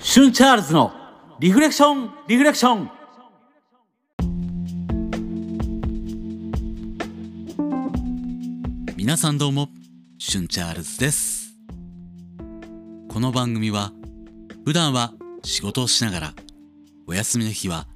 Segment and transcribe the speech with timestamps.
[0.00, 0.92] シュンチャールズの
[1.38, 2.90] リフレクションリフレクション
[8.96, 9.68] 皆さんどうも
[10.18, 11.54] シュンチャールズです.
[13.08, 13.92] この番組は
[14.64, 15.12] 普段は
[15.44, 16.32] 仕事をしながら
[17.06, 17.86] お休みの日は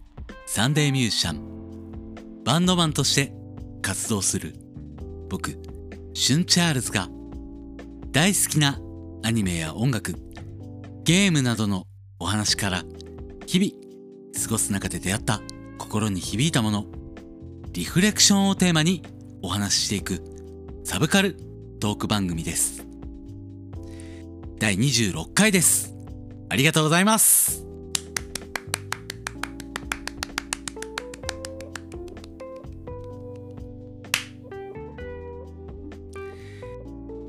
[0.47, 3.33] サンデーミュージシャンバンドマンとして
[3.83, 4.55] 活動する
[5.29, 5.59] 僕
[6.15, 7.09] シュンチャールズが
[8.13, 8.79] 大好きな
[9.27, 10.17] アニメや音楽
[11.03, 11.87] ゲームなどの
[12.19, 12.83] お話から
[13.47, 15.41] 日々過ごす中で出会った
[15.79, 16.85] 心に響いたもの
[17.73, 19.03] リフレクションをテーマに
[19.41, 20.23] お話ししていく
[20.85, 21.39] サブカル
[21.81, 22.87] トーク番組です。
[24.59, 25.95] 第26回です。
[26.51, 27.65] ありがとうございます。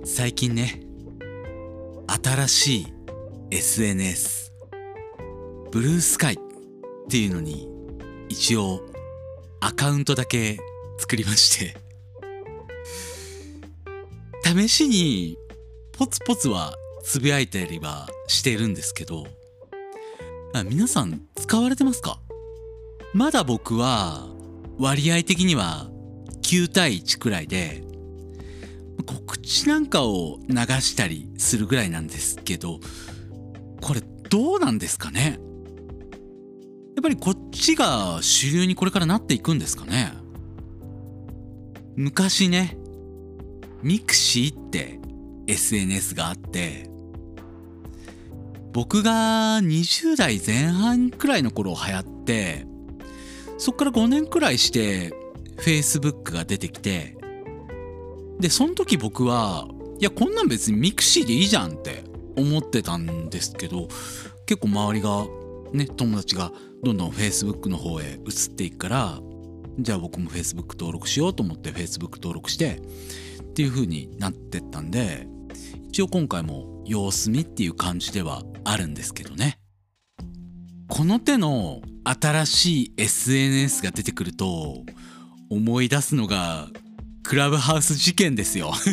[0.03, 0.84] 最近ね
[2.23, 2.87] 新しい
[3.51, 4.53] SNS
[5.71, 6.37] ブルースカイっ
[7.09, 7.67] ていうのに
[8.29, 8.81] 一応
[9.59, 10.57] アカウントだけ
[10.97, 11.75] 作りまして。
[14.43, 15.37] 試しに
[15.91, 19.27] ポツポツはつぶやいたりはしてるんですけど。
[20.53, 22.19] あ皆さん使われてますか？
[23.13, 24.27] まだ僕は
[24.79, 25.89] 割合的には
[26.43, 27.83] 9対1くらいで
[29.45, 32.79] 告知なんかを流したりするぐらいなんですけど
[33.79, 35.39] これどうなんですかね？
[36.95, 40.13] やっぱりこっちが主流にこれからなっていくんですかね？
[41.95, 42.75] 昔ね
[43.83, 44.99] mixi って
[45.45, 46.89] SNS があって
[48.73, 52.65] 僕が20代前半くらいの頃流行って
[53.59, 55.13] そっから5年くらいして
[55.57, 57.14] Facebook が出てきて
[58.39, 59.67] でその時僕は
[59.99, 62.03] いやこんなん別に mixi でいいじゃんって
[62.35, 63.87] 思ってたんですけど
[64.45, 65.25] 結構周りが
[65.73, 66.51] ね友達が
[66.83, 69.19] どんどん Facebook の方へ移っていくから
[69.79, 72.81] じゃあ僕も Facebook 登録しようと思って Facebook 登録して
[73.41, 75.27] っていう風になってったんで
[75.87, 79.59] 一応今回も様子見っていう感じではあるんですけどね。
[80.87, 84.83] この手の新しい SNS が出てくると
[85.49, 86.67] 思い出すのが
[87.27, 88.71] クラブハウス事件ですよ。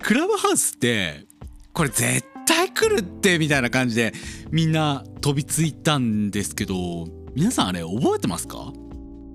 [0.00, 1.26] クラブハウスって
[1.74, 4.14] これ絶対来るってみたいな感じで
[4.50, 8.72] みんな飛びついたんですけど皆さんあれ覚えてますか？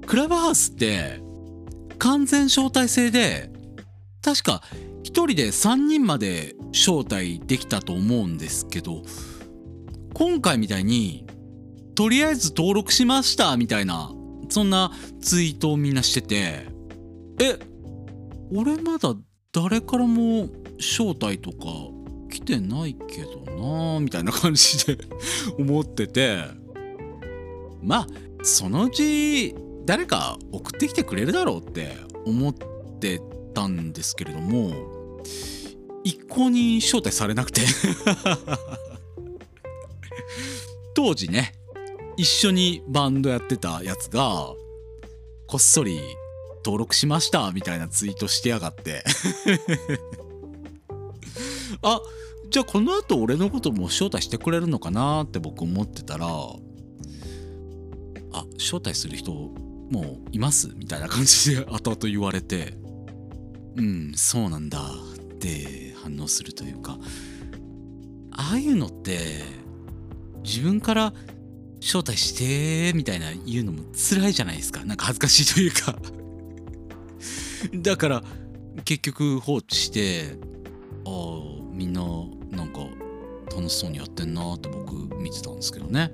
[0.08, 1.22] クラブハウスって
[2.00, 3.52] 完全招待制で
[4.24, 4.64] 確か
[5.04, 9.04] 1人で3人まで招待できたと思うんですけど
[10.14, 11.26] 今回みたいに
[11.96, 14.12] とりあえず登録しましたみたいな
[14.54, 16.68] そんなツイートをみんなしてて
[17.42, 17.58] え
[18.56, 19.16] 俺まだ
[19.52, 20.48] 誰からも
[20.78, 21.58] 招待とか
[22.32, 25.00] 来てないけどなーみたいな感じで
[25.58, 26.38] 思ってて。
[27.82, 28.08] まあ
[28.44, 29.56] そのうち
[29.86, 32.54] 誰か送ってきてくれるだろうって思っ
[33.00, 33.22] て
[33.54, 35.20] たんですけれども
[36.04, 37.62] 一向に招待されなくて。
[40.96, 41.56] 当時ね
[42.18, 44.54] 一緒にバンドやってたやつが
[45.48, 46.00] こっそり
[46.66, 49.04] 登録しましたみたいなツイートしてやがって。
[51.82, 52.02] あ
[52.50, 56.56] じゃあこの後俺のことも招待してくれるのかなって僕思ってたらあ
[58.58, 62.78] 招待する人もういますみたいな感じで 後々言われて。
[63.76, 67.00] うんそうなんだって反応するというか。
[68.32, 69.42] ああいうのって
[70.44, 71.14] 自分から
[71.84, 74.86] 招待してみたいな言うのも辛いじゃないですか。
[74.86, 75.96] なんか恥ずかしいというか。
[77.76, 78.24] だから
[78.86, 80.38] 結局放置して
[81.06, 81.42] ああ
[81.72, 82.02] みんな
[82.52, 82.80] なんか
[83.56, 86.12] 楽しそうにやってんなって僕見てたんですけどね。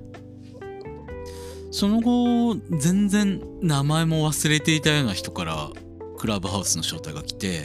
[1.72, 5.69] その後全然名前も忘れていたような人から
[6.18, 7.62] クラブハウスの招待が来て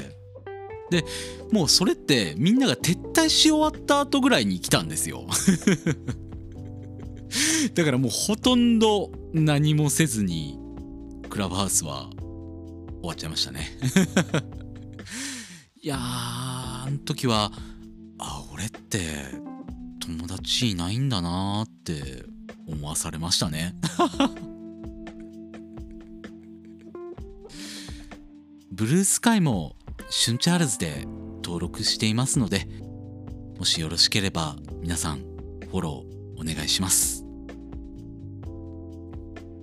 [0.91, 1.05] で
[1.51, 5.27] もうそれってみんなが撤退し終わった後ぐらいに来たんですよ。
[7.73, 10.59] だからもうほとんど何もせずに
[11.31, 12.11] クラブハウスは
[13.01, 13.69] 終わっちゃいましたね。
[15.81, 17.53] いやーあの時は
[18.19, 19.01] あ俺って
[20.01, 22.25] 友達いないんだなーって
[22.67, 23.75] 思わされましたね。
[28.73, 29.77] ブルースカイも
[30.11, 31.07] シュンチャールズで
[31.45, 32.67] 登録していますので
[33.59, 37.24] もしよろしければ皆さんフォローお願いします。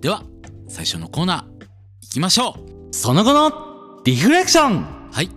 [0.01, 0.23] では
[0.67, 1.65] 最初のコーナー
[2.03, 2.95] いきましょう。
[2.95, 5.11] その後のリフレクション。
[5.11, 5.29] はい。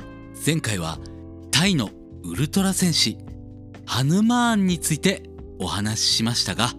[0.45, 0.99] 前回は
[1.51, 1.91] タイの
[2.23, 3.19] ウルトラ戦士
[3.85, 5.23] ハヌマーンについて
[5.59, 6.71] お話ししましたが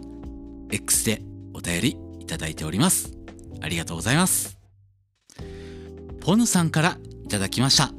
[0.71, 1.21] X で
[1.53, 3.13] お便りいただいております。
[3.61, 4.57] ありがとうございます。
[6.21, 7.91] ポヌさんからいただきました。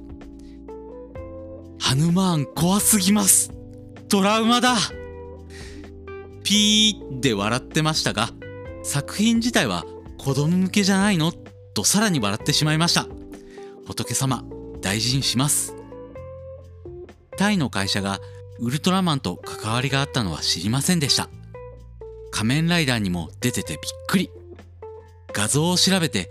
[1.79, 3.53] ハヌマーン怖すぎます。
[4.09, 4.77] トラウマだ。
[6.43, 8.31] ピーで笑ってましたが
[8.87, 9.85] 作品自体は
[10.17, 11.33] 子供向けじゃないの？
[11.75, 13.09] とさらに笑ってしまいました。
[13.85, 14.45] 仏様
[14.81, 15.75] 大事にします。
[17.37, 18.21] タイの会社が
[18.61, 21.29] ウルトラマンと関わりがあったのは知りませんでした。
[22.31, 24.31] 仮面ライダーにも出ててびっくり。
[25.33, 26.31] 画像を調べて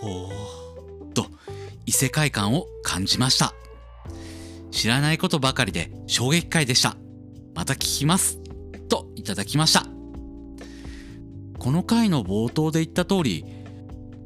[0.00, 0.30] ほ
[1.10, 1.26] うと
[1.84, 3.52] 異世界観を感じました。
[4.70, 6.96] 知らないことばかりで衝撃回でした。
[7.54, 8.40] また聞きます。
[8.88, 9.86] といただきました。
[11.58, 13.44] この回の冒頭で言った通り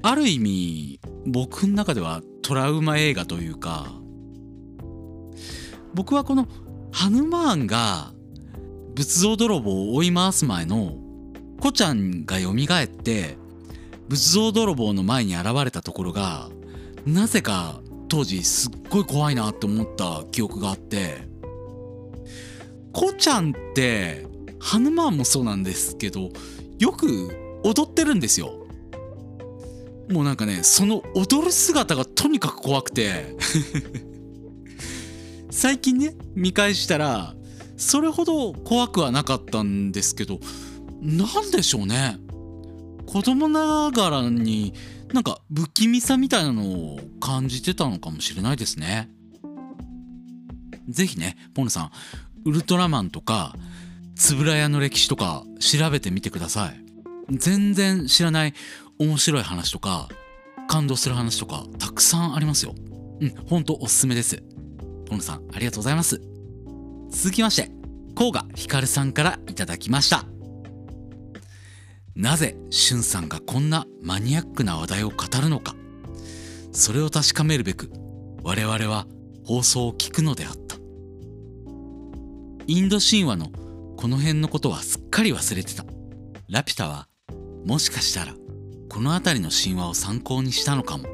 [0.02, 3.86] ある意味僕の中ではトラウマ映画というか
[5.94, 6.48] 僕はこの
[6.92, 8.12] ハヌマーンが
[8.94, 10.96] 仏像泥棒を追い回す前の
[11.60, 13.36] コちゃんが蘇って
[14.08, 16.48] 仏像泥棒の前に現れたところが
[17.06, 21.28] なぜか当時すっごい怖いなって思った記憶があって
[22.92, 24.26] コちゃんって
[24.58, 26.30] ハヌマーンもそうなんですけど
[26.80, 28.66] よく踊ってるんですよ。
[30.10, 33.36] もうなんかねその踊る姿がとにかく怖くて。
[35.52, 37.34] 最近ね見返したら
[37.76, 40.38] それほど怖くはなかったんですけど
[41.02, 42.18] なんでしょうね。
[43.06, 44.72] 子供ながらに
[45.12, 49.10] なんか不気味さみたいなのを感じてたのかもしれないですね。
[50.88, 51.90] 是非ねポンさん
[52.44, 53.54] ウルトラマンとか
[54.22, 56.84] 円谷の歴史とか調べてみてください。
[57.30, 58.54] 全然知らない
[58.98, 60.08] 面白い話とか
[60.68, 62.74] 感動する話とかたくさんありますよ。
[63.20, 64.42] うんほんとおすすめです。
[65.06, 66.20] ポンさんありがとうございます。
[67.10, 67.70] 続きまして
[68.14, 70.24] 甲賀ひかるさんからいただきました。
[72.14, 75.74] なぜしゅんさんがこんなマニアックな話題を語るのか。
[76.72, 77.90] それを確かめるべく
[78.42, 79.06] 我々は
[79.44, 80.76] 放送を聞くのであった。
[82.66, 83.50] インド神話の
[84.00, 85.84] この辺のことはすっかり忘れてた。
[86.48, 87.06] ラピュタは
[87.66, 88.34] もしかしたら
[88.88, 91.04] この辺りの神話を参考にしたのかも。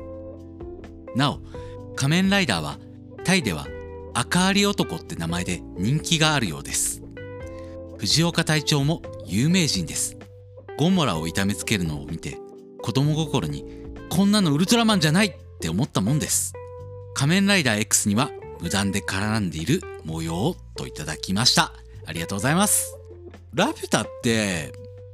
[1.17, 1.41] なお
[1.97, 2.79] 仮面ライダーは
[3.25, 3.67] タイでは
[4.15, 7.03] 赤ア男って名前で人気があるようです。
[7.99, 10.17] 藤岡隊長も有名人です。
[10.79, 12.39] ゴモラを痛めつけるのを見て
[12.83, 13.65] 子供心に
[14.11, 16.53] こんなのウルトラマンじゃないって思ったもんです。
[17.15, 18.31] 仮面ライダー X には
[18.61, 21.73] 無断で絡んでいる模様といただきました。
[22.07, 22.97] ありがとうございます。
[23.55, 24.73] ラピュタって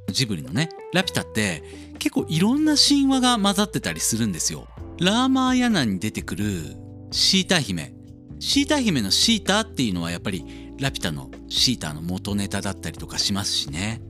[0.09, 1.63] ジブリのねラピュタって
[1.97, 4.67] 結構いろんな神話が混ざってたりするんですよ。
[4.99, 6.75] ラーマーヤナに出てくる
[7.11, 7.93] シータ姫。
[8.39, 14.01] シータ姫のシータっていうのはやっぱりラピュタのシータの元ネタだったりとかしますしね。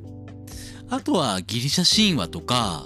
[0.90, 2.86] あとはギリシャ神話とか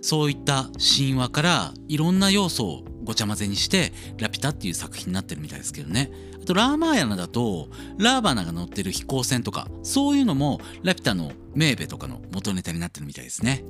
[0.00, 6.10] そういった神話からいろんな要素をごちゃ混ぜにしてラピュタっていう作品になってるみたいですけどね。
[6.42, 7.68] あとラーマーヤナだと
[7.98, 13.64] ラーバナが乗ってる飛行船とかそういうのもラピュタのメーベとかの元ネタになってるみたいですね。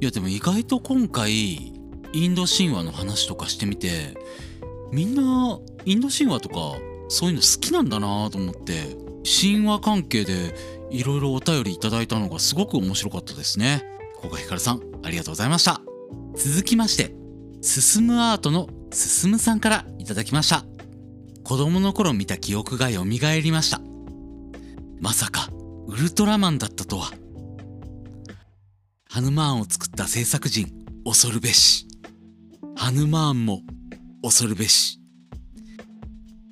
[0.00, 1.72] いやでも意外と今回
[2.14, 4.14] インド神話の話とかしてみて
[4.90, 6.78] みんなインド神話とか
[7.08, 10.54] そういうの好きなんだなと思って神話関係で
[10.90, 13.84] いろいろお便りいただいたのがすごく面白かったですね。
[14.20, 15.82] 古賀ひかるさんありがとうございました。
[16.36, 17.14] 続きまして
[17.60, 20.64] 進むアートの進むさんからいただきました。
[21.44, 23.80] 子供の頃見た記憶が蘇りました。
[25.00, 25.50] まさか
[25.86, 27.10] ウルトラマンだったとは。
[29.10, 30.72] ハヌマーンを作った制作人
[31.04, 31.86] 恐るべし。
[32.74, 33.60] ハヌマーンも
[34.22, 34.98] 恐るべし。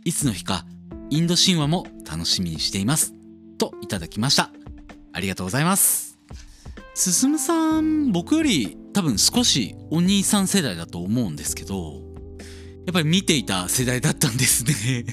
[0.05, 0.67] いつの日か
[1.09, 3.15] インド神話も楽しみにしています。
[3.57, 4.51] といただきました。
[5.15, 6.19] ありがとうございます。
[6.95, 12.02] 進さん僕より多分少しお兄さん世代だと思うんですけど
[12.87, 15.05] やっぱり見ていた世代だったんですね。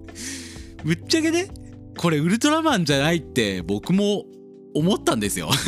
[0.84, 1.48] ぶっちゃけね
[1.96, 4.24] これウルトラマンじゃないって僕も
[4.74, 5.48] 思ったんですよ。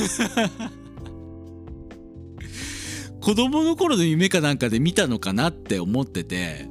[3.20, 6.68] 子供の頃の夢かなんかで見たのかなって思ってて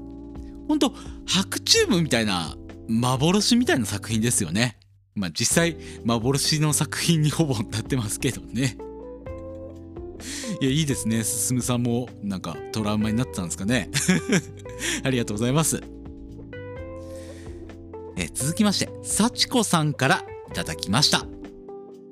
[0.68, 0.94] ほんと
[1.26, 2.56] 白チューブみたいな
[2.88, 4.78] 幻みたいな作品ですよね。
[5.16, 8.78] まあ実際幻の作品にほぼなってますけどね。
[10.60, 11.24] いやいいですね。
[11.24, 13.90] 進さんもなんかトラウマになってたんですかね。
[15.04, 15.82] ありがとうございます。
[18.16, 21.28] え続きまして幸子さんからいただきました。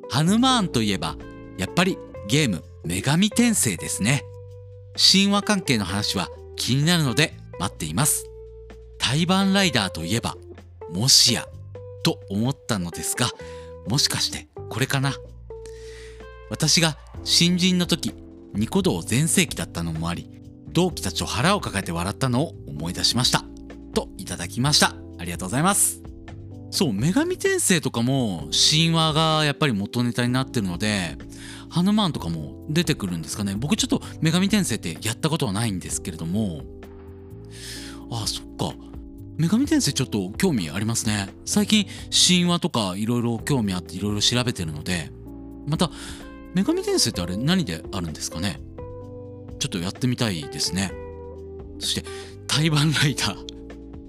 [0.09, 1.17] ハヌマーンといえば
[1.57, 1.97] やっぱり
[2.27, 4.23] ゲーム女神転生ですね。
[4.95, 8.27] 神話関係の話は気になるので待っています。
[8.99, 10.37] 対バンライダーといえば
[10.91, 11.47] もしや
[12.03, 13.29] と思ったのですが
[13.87, 15.15] もしかしてこれかな。
[16.51, 18.13] 私が新人の時
[18.57, 20.29] ニコ動全盛期だったのもあり
[20.71, 23.45] 同期たちと腹を抱えて笑ったのを思い出しました。
[23.93, 24.93] といただきました。
[25.17, 26.01] ありがとうございます。
[26.69, 31.17] そう女神転生とかも神話がやっぱり元ネタになってるので
[31.69, 33.55] ハヌマンとかも出てくるんですかね。
[33.57, 36.61] 僕ちょっと女神転生ってやったことはないんですけれども。
[38.11, 38.75] ああそっか。
[39.37, 41.29] 女神転生ちょっと興味ありますね。
[41.45, 45.11] 最近神話とかいろいろ興味あっていろいろ調べてるので
[45.67, 45.89] また
[46.55, 48.59] 女神転生ってあれ何であるんですかね？
[49.59, 50.91] ちょっとやってみたいですね。
[51.79, 52.05] そして
[52.47, 53.45] 対バンライダー。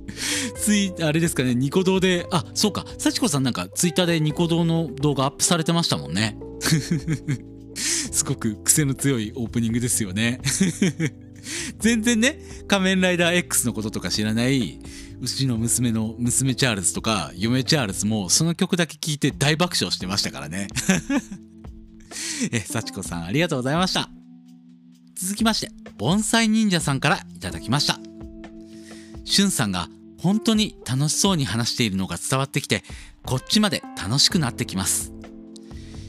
[0.56, 1.54] ついあれですかね？
[1.54, 2.86] ニコ動であそうか。
[2.98, 6.38] 幸子さんなんかツイッターでニコ動の動画アップされてましたもんね。
[7.74, 10.40] すごく癖の強いオープニングですよね。
[11.78, 14.80] 全然ね仮面ライダー X のこととか知らない
[15.20, 20.68] うちの娘の娘チャールズとか嫁チャールズもその曲だけ聴いて大爆笑してましたからね。
[22.52, 24.10] え幸子さんありがとうございました。
[25.14, 27.98] 続きまして盆栽忍者さんからいただきました。
[29.24, 32.84] しゅんさんが本当に楽しそうに話しているのが伝わってきて
[33.24, 35.12] こっちまで楽しくなってきます。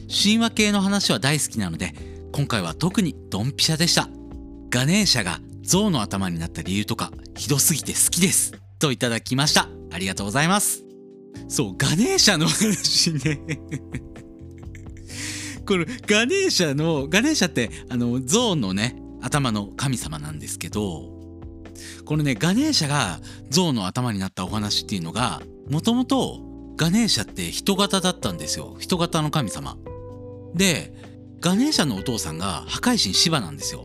[0.08, 1.94] 神話系の話は大好きなので
[2.32, 4.08] 今回は特にドンピシャでした。
[4.70, 8.52] ガネーシャが象の頭になった理由とかひどすぎて好きです。
[8.78, 9.68] といただきました。
[9.90, 10.84] ありがとうございます。
[11.48, 13.40] そうガネーシャの話ね。
[15.68, 21.12] このガネーシャのガネーシャってあの象のね頭の神様なんですけど
[22.06, 23.20] このねガネーシャが
[23.50, 26.40] 象の頭になったお話っていうのがもともと
[26.78, 28.76] ガネーシャって人型だったんですよ。
[28.78, 29.76] 人型の神様。
[30.54, 30.94] で
[31.40, 33.84] ガネーシャのお父さんが破壊神シバなんですよ。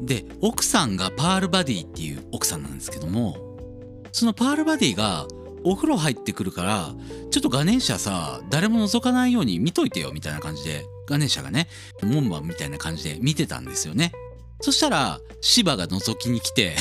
[0.00, 3.36] で奥さんがパールバディっていう奥さんなんですけども
[4.12, 5.26] そのパールバディが
[5.64, 6.94] お風呂入ってくるから
[7.30, 11.68] ちょっとガネーシャさ誰も覗かないように見といてよみたいな感じでガネーシャがね
[12.02, 14.12] 門番みたいな感じで見てたんですよね。
[14.62, 16.76] そしたらシバが覗きに来て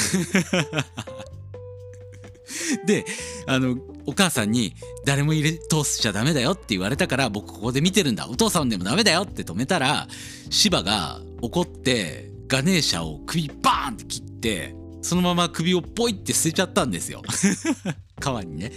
[2.85, 3.05] で
[3.47, 8.27] あのお母さんに「誰も入れ通しちゃダメだよ」って言われたから僕ここで見てるんだ。
[8.27, 10.07] お父さんでもダメだよって止めたら
[10.49, 17.21] シバが怒ってガネーシャを首バーンって切ってそのまま首をポイって捨てちゃったんですよ。
[18.19, 18.71] 川にね。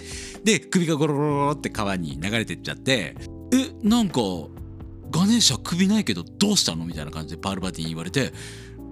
[0.45, 3.15] で首がゴロゴロゴロって川に流れてっちゃって
[3.53, 4.21] えなんか
[5.11, 6.85] ガネーシャ首ないけどどうしたの？
[6.85, 8.33] みたいな感じでパールバティに言われて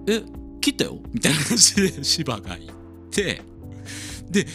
[0.07, 0.21] え
[0.61, 0.99] 切ったよ？
[1.11, 2.71] みたいな感じで シバが言っ
[3.09, 3.41] て
[4.29, 4.45] で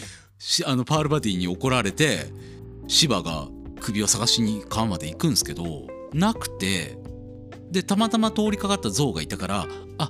[0.65, 2.27] あのパールバディに怒られて
[2.87, 3.47] シバが
[3.79, 6.97] 首を探しに川まで行くんですけどなくて
[7.71, 10.09] でたまたま通りかかったゾウがいたからあ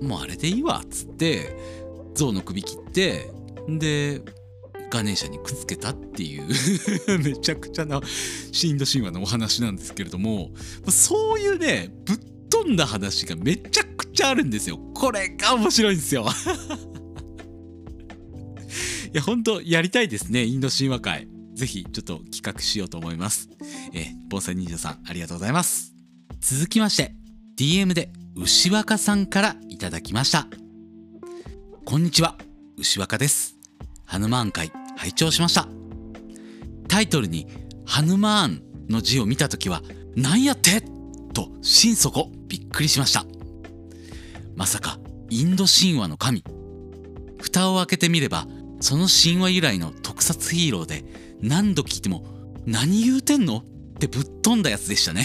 [0.00, 1.56] もうあれでいいわっつって
[2.14, 3.32] ゾウの首切って
[3.68, 4.20] で
[4.92, 6.46] ガネーシャにくっつけたっていう
[7.24, 7.98] めちゃくちゃな
[8.52, 10.50] シンド神話のお話なんですけれども
[10.90, 12.18] そういうねぶっ
[12.50, 16.26] 飛んだ話がめちゃくちゃあるんですよこれが面白いんですよ
[19.12, 20.46] いや、本当やりたいですね。
[20.46, 21.28] インド神話会。
[21.52, 23.50] ぜひ、ちょっと企画しようと思います。
[23.92, 25.94] えー、盆栽忍者さん、ありがとうございます。
[26.40, 27.14] 続きまして、
[27.58, 30.48] DM で、牛若さんからいただきました。
[31.84, 32.38] こんにちは、
[32.78, 33.56] 牛若です。
[34.06, 35.66] ハヌマン会、拝聴しました。
[36.86, 37.48] タイトルに、
[37.84, 39.82] ハヌマーンの字を見たときは、
[40.14, 40.80] なんやって？
[41.34, 43.26] と、心底びっくりしました。
[44.54, 46.44] まさか、インド神話の神。
[47.40, 48.46] 蓋を開けてみれば、
[48.80, 51.04] その神話由来の特撮ヒーローで
[51.40, 52.24] 何度聞いても
[52.64, 53.58] 何言うてんの？
[53.58, 53.62] っ
[53.98, 55.24] てぶっ飛んだやつでしたね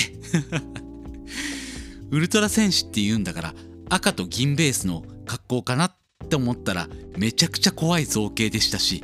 [2.12, 3.54] ウルトラ戦士って言うんだから
[3.90, 5.96] 赤と銀ベースの格好かなっ
[6.30, 9.04] て思ったらめちゃくちゃ怖い造形でしたし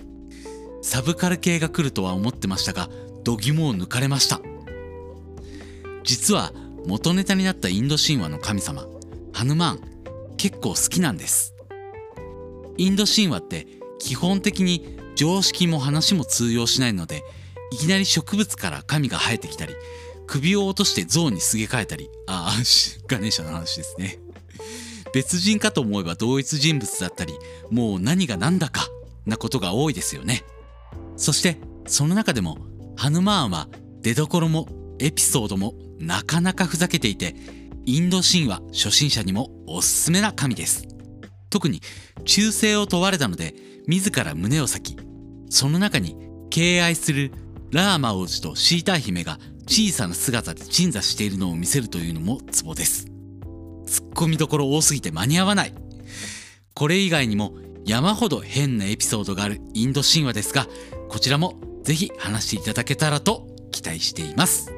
[0.84, 2.90] サブカル系が来るとは思ってましたが
[3.24, 4.42] 度肝を抜かれました。
[6.04, 6.52] 実は
[6.86, 8.86] 元ネタになったインド神話の神様
[9.32, 9.80] ハヌマーン
[10.36, 11.56] 結構好きなんです。
[12.78, 13.66] インド神話って
[13.98, 17.24] 基本的に常識も話も通用しないので
[17.72, 19.76] いきなり植物から神が生えてきたり
[20.28, 22.62] 首を落として象にすげ替えたりああ
[23.08, 24.20] ガネーシャの話ですね。
[25.14, 27.34] 別人かと思えば同一人物だったり
[27.70, 28.90] もう何が何だか
[29.26, 30.44] なことが多いですよね。
[31.16, 32.58] そしてその中でも
[32.96, 33.68] ハヌマーンは
[34.02, 34.68] 出どころも
[35.00, 37.36] エピソードもなかなかふざけていて
[37.86, 40.88] インド神話初心者にもおすすめな神です。
[41.50, 41.82] 特に
[42.26, 43.54] 忠誠を問われたので
[43.88, 44.98] 自ら胸を裂き
[45.50, 46.16] その中に
[46.50, 47.32] 敬愛する
[47.72, 53.08] ラーマ王子とシーター姫が小さな姿で鎮座しているのを見せるというのもツボです。
[53.86, 55.74] ツッコミどころ多すぎて間に合わない。
[56.74, 57.54] これ以外にも
[57.86, 60.68] 山ほど変なエピソードがあるインド神話ですが
[61.14, 61.54] こちらも
[61.84, 64.74] ぜひ話していただけたらと期待しています。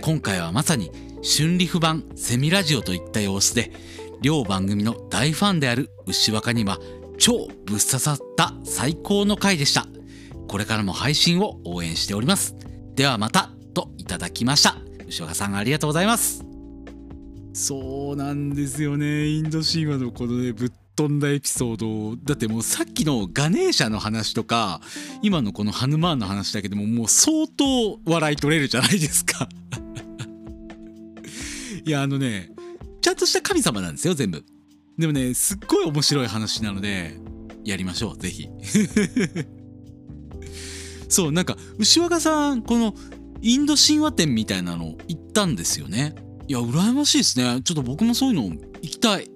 [0.00, 0.90] 今回はまさに
[1.22, 3.70] 春リフ版セミラジオといった様子で
[4.22, 6.78] 両番組の大ファンである牛若には
[7.18, 9.86] 超ぶっ刺さった最高の回でした。
[10.48, 12.56] これからも配信を応援しております。
[12.94, 14.78] ではまたといただきました。
[15.06, 16.42] 牛若さんありがとうございます。
[17.52, 19.26] そうなんですよね。
[19.26, 24.80] インド神話のこのねぶっ飛んだエピソードだってもうさっきのガネーシャの話とか
[25.22, 29.48] 今のこのハヌマーンの話だけでももう相当笑い取れるじゃないですか。
[31.84, 32.50] いやあのね
[33.00, 34.44] ちゃんとした神様なんですよ全部。
[34.98, 37.18] でもねすっごい面白い話なので
[37.64, 38.48] やりましょうぜひ。
[41.08, 42.94] そうなんか牛若さんこの
[43.40, 46.14] インド神話展みたいなの行ったんですよね。
[46.48, 47.60] いや羨ましいですね。
[47.64, 49.31] ちょっと僕もそういうの行きたい。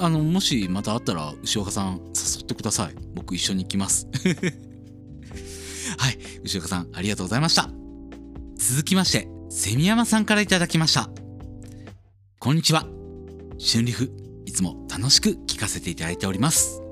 [0.00, 2.94] あのもしまた会ったら牛若さん誘ってください。
[3.14, 4.06] 僕一緒に行きます。
[5.98, 6.18] はい。
[6.42, 7.70] 牛若さんありがとうございました。
[8.56, 11.10] 続きましてセミヤマさんからいただきました。
[12.38, 12.86] こんにちは。
[13.58, 14.10] 春リフ
[14.46, 16.82] いつも楽しく聞かせていただいております。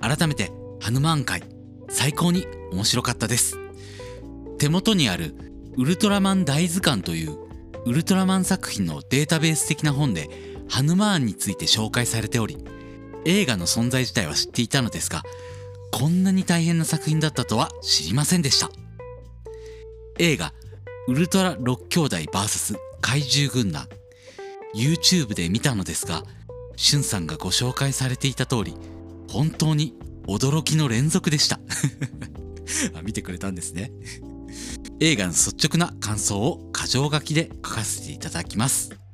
[0.00, 1.42] 改めてハヌマン会
[1.88, 3.58] 最高に面白かったです。
[4.58, 5.34] 手元にある
[5.76, 7.36] ウルトラマン大図鑑という
[7.84, 12.58] ウルトラマン作品のデータベース的な本でハヌマーンについて紹介されており
[13.24, 15.22] 映画の存在自体は知っていたのですが
[15.92, 18.70] こんなに大変な作品だったとは知りませんでした。
[20.18, 20.52] 映画
[21.08, 23.88] ウルトラ6兄弟 VS 怪獣軍団。
[24.74, 26.22] YouTube で見たのですが
[26.76, 28.74] しゅんさんがご紹介されていた通り
[29.30, 29.94] 本当に
[30.26, 31.58] 驚きの連続でした。
[33.02, 33.92] 見てくれたんですね。
[35.00, 39.05] 映画の率直な感想を箇条書きで書かせていただきます。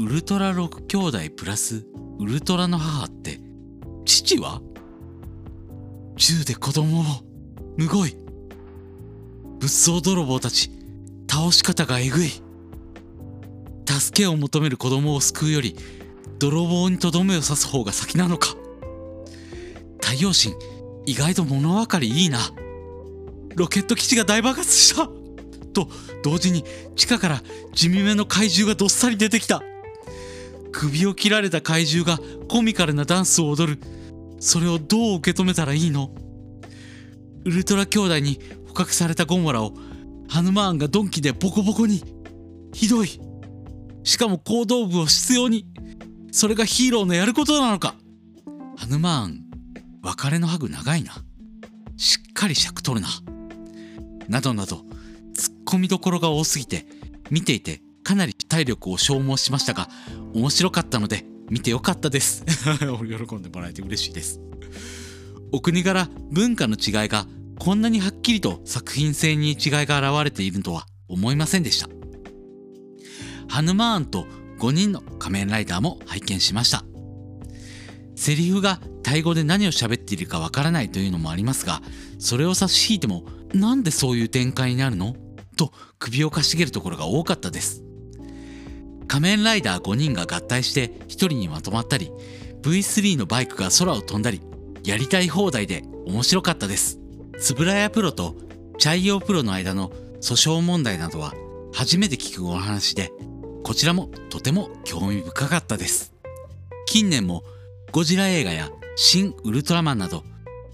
[0.00, 1.84] ウルトラ6兄弟プラス
[2.20, 3.40] ウルトラの母って
[4.04, 4.62] 父は？
[6.14, 7.04] 銃で子供を
[7.76, 8.14] むごい。
[9.58, 10.70] 物騒泥棒たち
[11.28, 12.30] 倒し方がえぐい。
[13.88, 15.74] 助けを求める子供を救うより
[16.38, 18.54] 泥棒にとどめを刺す方が先なのか。
[20.00, 20.54] 太陽神
[21.06, 22.38] 意外と物分かりいいな。
[23.56, 25.10] ロケット基地が大爆発した。
[25.72, 25.88] と
[26.22, 26.62] 同時に
[26.94, 27.42] 地下から
[27.72, 29.60] 地味めの怪獣がどっさり出てきた。
[30.72, 33.80] 首を切られた怪獣がコミカルなダンスを踊る。
[34.40, 36.14] それをどう受け止めたらいいの？
[37.44, 39.74] ウルトラ兄弟に捕獲されたゴンワラを
[40.28, 42.02] ハヌマーンがドンキでボコボコに。
[42.72, 43.20] ひどい。
[44.04, 45.66] しかも行動部を執拗に。
[46.30, 47.94] それがヒーローのやることなのか。
[48.76, 49.44] ハヌマーン
[50.02, 51.14] 別れのハグ長いな。
[51.96, 53.08] しっかり尺取るな。
[54.28, 54.84] などなど
[55.34, 56.86] ツッコミどころが多すぎて
[57.30, 59.86] 見ていてかなり体力を消耗しましたが
[60.32, 62.42] 面白かったので見てよかったです。
[62.80, 64.40] 喜んでもらえて嬉しいです。
[65.52, 67.26] お国柄文化の違いが
[67.58, 71.90] こんなにはっきりと作品性に違いが現れているとは思いませんでした。
[73.46, 74.26] ハヌマーンと
[74.58, 76.86] 5人の仮面ライダーも拝見しました。
[78.16, 81.82] セリフがタイ語で何を喋っているかわからないというのもありますが
[82.18, 85.14] それを差し引いてもなんでそういう展開になるの？
[85.58, 87.84] と首をかしげるところが多かったです。
[89.08, 92.12] 仮面ライダー5人が合体して1人にまとまったり
[92.62, 94.42] V3 のバイクが空を飛んだり
[94.84, 97.00] やりたい放題で面白かったです。
[97.34, 98.36] 円谷プロと
[98.78, 99.90] チャイヨープロの間の
[100.20, 101.34] 訴訟問題などは
[101.72, 103.10] 初めて聞くお話で
[103.64, 106.12] こちらもとても興味深かったです。
[106.86, 107.44] 近年も
[107.92, 110.24] ゴジラ映画や新ウルトラマンなど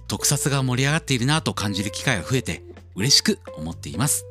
[0.08, 2.62] 特撮が盛り上がっているなと感じる機会が増えて
[2.94, 4.24] 嬉しく思っています。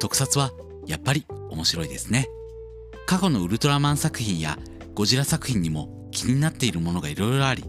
[0.00, 0.52] 特撮は
[0.86, 2.28] やっぱり面白いですね。
[3.08, 4.58] 過去のウルトラマン作品や
[4.92, 7.64] ゴジラ作品にも気になっているものがいろいろあり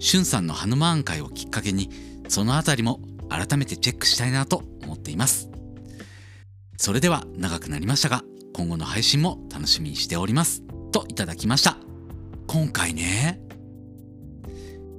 [0.00, 1.90] しゅんさんのハヌマーン会をきっかけに
[2.26, 2.98] そのあたりも
[3.28, 5.48] 改めてチェックしたいなと思っています。
[6.76, 10.64] それでは長くなりましたが今後の配信も楽しみにしております。
[10.90, 11.76] といただきました。
[12.48, 13.40] 今回ね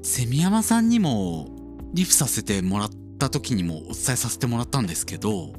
[0.03, 1.49] セミヤマさんにも
[1.93, 5.51] リフさせてもらった時にもお伝えさせてもらったんですけど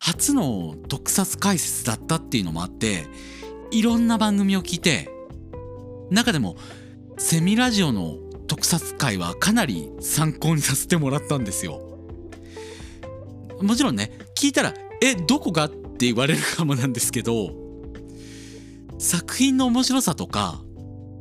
[0.00, 3.06] 初の特撮解説だったっていうのもあって
[3.70, 5.10] いろんな番組を聞いて
[6.10, 6.56] 中でも
[7.18, 8.16] セミラジオの
[8.48, 11.82] 特撮会はかなり参考にさせてもらったんですよ
[13.60, 17.52] もちろんね聞いたら「えどこが?」って言われるかもなんですけど
[18.98, 20.62] 作品の面白さとか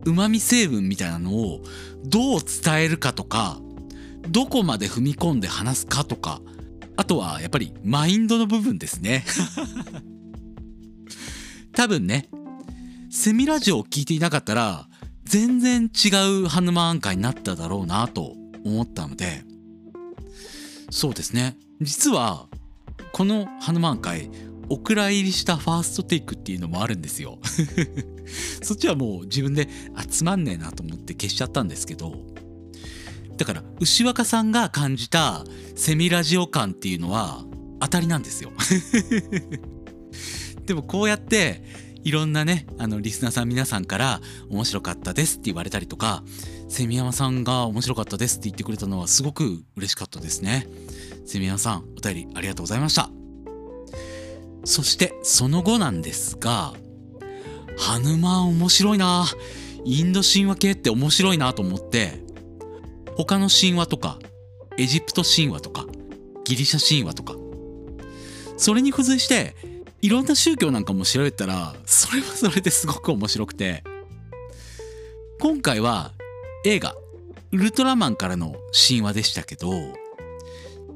[0.05, 1.61] うまみ成分みたいなのを
[2.05, 3.59] どう伝えるかとか
[4.29, 6.41] どこまで踏み込んで話すかとか
[6.99, 9.23] あとはやっぱりマインドの部分ですね。
[11.71, 12.27] 多分ね
[13.09, 14.89] セミラジオを聞いていなかったら
[15.23, 16.09] 全然違
[16.43, 18.35] うハヌマーン会になっただろうなと
[18.65, 19.45] 思ったので
[20.89, 21.55] そうですね。
[21.79, 22.49] 実は
[23.13, 24.29] このハヌマーン会
[24.67, 27.39] お蔵入りしたファーストテイクっていうのもあるんですよ。
[28.61, 32.13] そっちはもう自分であつまんねえなと思って消しちゃったんですけど
[33.39, 37.45] だから牛若さんが感じたセミラジオ感っていうのは
[37.79, 38.51] 当たりなんですよ。
[40.67, 41.63] でもこうやって
[42.03, 46.21] いろんなねあのリスナーさん皆さんから面白かったですって言われたりとか
[46.67, 50.67] セミヤマさんが面白かったですって言ってくれたのはすごく嬉しかったですね。
[51.25, 53.09] セミヤマさんお便りありがとうございました。
[54.65, 56.73] そしてその後なんですが
[57.77, 59.25] ハヌマン面白いな。
[59.85, 62.21] インド神話系って面白いなと思って
[63.25, 64.17] 他の神話とか
[64.77, 65.85] エジプト神話とか
[66.45, 67.35] ギリシャ神話とか。
[68.55, 69.55] それに付随して
[70.01, 73.83] いろんな宗教なんかも調べたらそれはそれですごく面白くて。
[75.41, 76.13] 今回は
[76.63, 76.95] 映画
[77.51, 79.73] 「ウルトラマン」からの神話でしたけど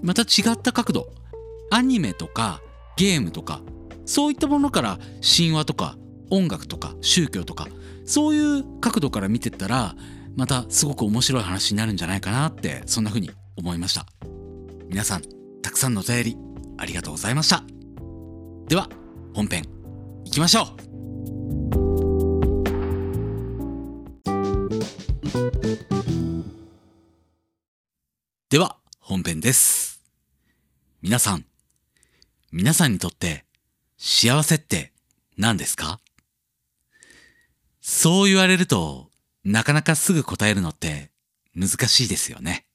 [0.01, 1.13] また違った角度
[1.71, 2.62] アニメとか
[2.97, 3.62] ゲームとか
[4.05, 5.97] そういったものから神話とか
[6.29, 7.67] 音楽とか宗教とか
[8.05, 9.95] そういう角度から見てたら
[10.35, 14.05] またすごく面白い話になるんじゃないかなってそんな風に思いました。
[14.87, 15.21] 皆さん
[15.61, 16.37] たくさんのお便り
[16.77, 17.63] ありがとうございました。
[18.67, 18.89] では
[19.33, 19.63] 本編
[20.25, 20.65] いきましょう。
[28.49, 30.01] では本編です。
[31.01, 31.45] 皆さん
[32.51, 33.45] 皆さんにとって
[33.97, 34.93] 幸せって
[35.37, 35.99] 何ですか？
[37.81, 39.09] そう言われると
[39.43, 41.12] なかなかすぐ答えるのって
[41.56, 42.65] 難しいですよね。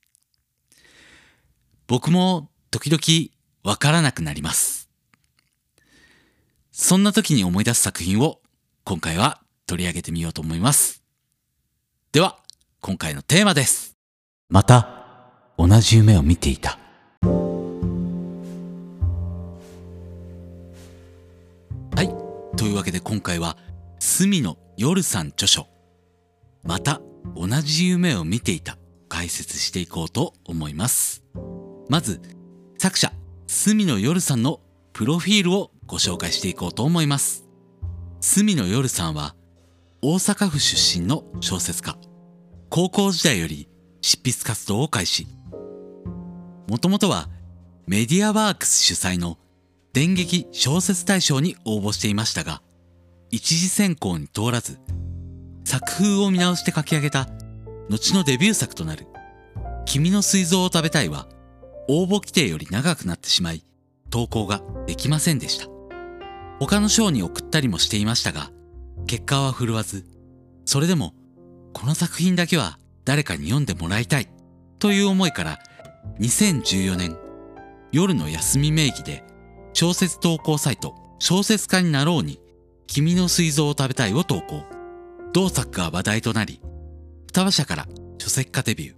[1.86, 3.30] 僕も時々
[3.64, 4.90] わからなくなります。
[6.70, 8.40] そんな時に思い出す作品を
[8.84, 11.02] 今回は取り上げてみようと思います。
[12.12, 12.38] では、
[12.80, 13.96] 今回のテーマです。
[14.48, 14.88] また
[15.56, 16.78] 同じ夢を見ていた。
[21.96, 23.56] はいというわけで今回は
[23.98, 25.66] 隅野夜さん著書
[26.62, 27.00] また
[27.34, 28.78] 同じ夢を見ていた。
[29.08, 31.24] 解説していこうと思います。
[31.88, 32.20] まず
[32.78, 33.12] 作者
[33.46, 34.60] 隅野夜さんの
[34.92, 37.44] プロフィールをご紹介していこうと思います。
[38.20, 39.34] 隅野夜さんは
[40.02, 41.96] 大阪府出身の小説家。
[42.68, 43.68] 高校時代より
[44.02, 45.26] 執筆活動を開始。
[46.68, 47.28] もともとは
[47.86, 49.38] メディアワークス主催の
[49.94, 52.62] 電撃小説大賞に応募していましたが、
[53.30, 54.78] 一次選考に通らず、
[55.68, 57.28] 作風を見直して書き上げた
[57.90, 59.06] 後のデビュー作となる
[59.84, 61.28] 君の膵臓を食べたいは
[61.88, 63.62] 応募規定より長くなってしまい
[64.08, 65.66] 投稿ができませんでした。
[66.58, 68.50] 他の賞に送ったりもしていましたが
[69.06, 70.06] 結果は振るわず
[70.64, 71.12] それでも
[71.74, 74.28] この作品だけは誰かに読んでもらいたい
[74.78, 75.58] という思いから
[76.18, 77.18] 2014年
[77.92, 79.22] 夜の休み名義で
[79.74, 82.40] 小説投稿サイト小説家になろうに
[82.86, 84.77] 君の膵臓を食べたいを投稿。
[85.32, 86.60] 同作が話題となり、
[87.26, 87.86] 双葉社から
[88.18, 88.94] 書籍化デビュー。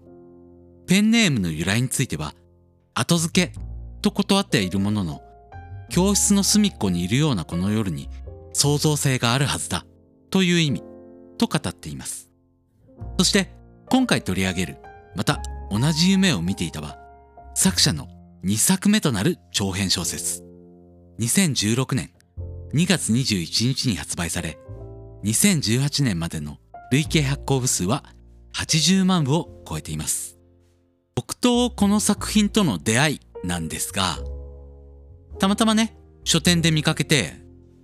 [0.86, 2.34] ペンネームの由来については、
[2.94, 3.52] 後付け
[4.02, 5.22] と断っているものの、
[5.90, 8.08] 教室の隅っこにいるようなこの夜に
[8.52, 9.84] 創造性があるはずだ
[10.30, 10.84] という意味
[11.36, 12.30] と語っています。
[13.18, 13.50] そして
[13.88, 14.76] 今回取り上げる
[15.16, 16.96] また同じ夢を見ていたは
[17.54, 18.08] 作者の
[18.44, 20.44] 2作目となる長編小説
[21.18, 22.10] 2016年
[22.72, 24.58] 2月21日に発売され、
[25.24, 26.58] 2018年までの
[26.90, 28.04] 累計発行部数は
[28.54, 30.38] 80万部を超えています。
[31.14, 34.18] 僕とこの作品との出会いなんですが、
[35.38, 37.34] たまたまね、書店で見かけて、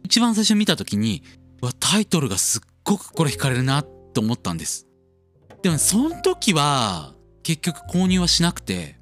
[0.05, 1.23] 一番最初見た時に、
[1.61, 4.87] わ、タイトルがすっごくこれ惹かれるなって思ったんです。
[5.63, 8.97] でもその時は結局購入はしなくて、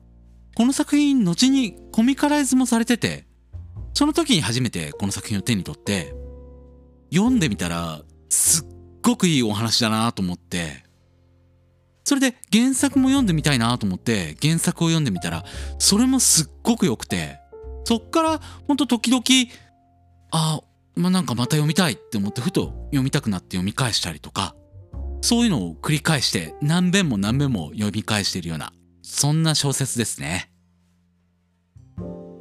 [0.55, 3.27] この作品後にコミカライズもされてて、
[3.93, 6.15] その時に初めてこの作品を手に取って
[7.13, 8.03] 読んでみたら
[8.35, 8.67] すっ
[9.03, 10.85] ごくいいお話だなと思って。
[12.05, 15.43] それで原作も読んでみたいなと思って原作を読んでみたら
[15.79, 17.43] それもすっごく良くて。
[17.85, 19.23] そっからほんと時々
[20.31, 20.61] あ
[20.97, 24.55] まあなんかまた読みたいって思ってふと読みたくなって読み返したりとか
[25.21, 30.51] そういうのを繰り返して何遍も何遍も読み返しているようなそんな小説ですね。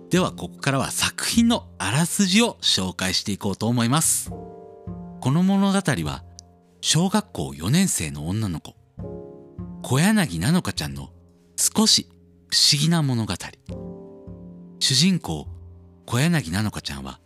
[0.10, 4.32] ではここからは作品のあらすじを紹介していこうと思います。
[5.24, 6.22] この物語は
[6.82, 8.76] 小学校4年生の女の子
[9.82, 11.12] 小柳菜乃香ちゃんの
[11.56, 12.10] 少し
[12.50, 13.34] 不思議な物語。
[14.80, 15.48] 主人公
[16.06, 17.22] 小柳菜乃香ちゃんは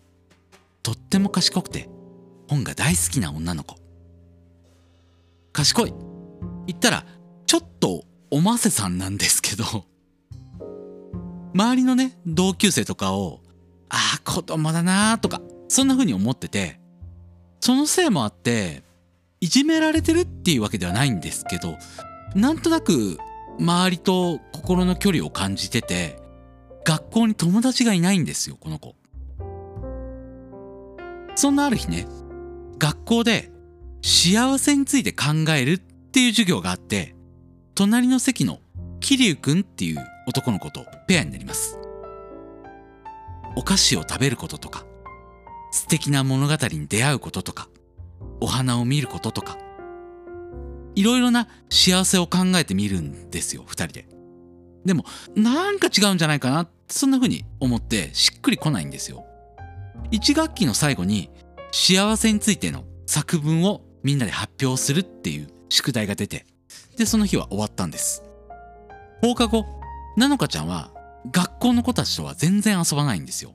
[0.83, 1.89] とっても賢くて
[2.47, 3.77] 本が大好きな女の子。
[5.51, 5.93] 賢い。
[6.67, 7.03] 言ったら
[7.47, 9.63] ちょっとおませさんなんですけど。
[11.55, 13.41] 周りのね同級生とかを
[13.89, 16.79] ああ子供だなとかそんな風に思ってて。
[17.59, 18.83] そのせいもあって
[19.41, 21.77] いじめられてるっていうわけではないんですけど
[22.35, 23.17] なんとなく
[23.59, 26.19] 周りと心の距離を感じてて
[26.85, 28.95] 学校に友達がいないんですよこの子。
[31.35, 32.07] そんなある日ね
[32.79, 33.51] 学校で
[34.01, 37.15] 幸せについて考えるっていう授業があって
[37.75, 38.59] 隣の席の
[38.99, 41.79] 桐生くんっていう男の子とペアになります。
[43.55, 44.85] お菓子を食べることとか
[45.77, 47.69] 素敵な物語に出会うこととか
[48.41, 49.59] お花を見ることとか
[50.95, 54.07] いろいろな幸せを考えてみるんですよ二人で。
[54.85, 59.23] でもなんか違うんじゃないかなそんな風に思ってしっくりこないんですよ。
[60.11, 61.29] 1学期の最後に
[61.71, 66.47] 幸せについての作文をみんなで発表するっていう宿題が出て
[66.97, 68.23] でその日は終わったんです。
[69.21, 69.65] 放課後
[70.15, 70.89] なのかちゃんは
[71.31, 73.53] 学校の子たちとは全然遊ばないんですよ。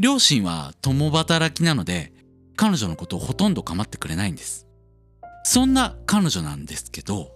[0.00, 2.14] 両親は共働きなので
[2.56, 4.66] 彼女のことをほとんど構ってくれないんです。
[5.44, 7.32] そんな彼女なんですけど